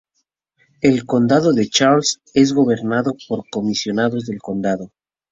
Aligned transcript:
El 0.81 1.05
Condado 1.05 1.53
de 1.53 1.69
Charles 1.69 2.21
es 2.33 2.53
gobernado 2.53 3.13
por 3.29 3.43
comisionados 3.51 4.25
de 4.25 4.39
condado. 4.39 4.91